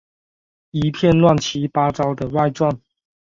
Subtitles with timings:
[0.71, 2.75] 一篇乱七八糟的外传